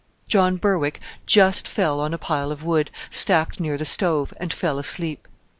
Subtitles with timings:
[0.27, 4.79] John Berwick just fell on a pile of wood, stacked near the stove, and fell
[4.79, 5.27] asleep.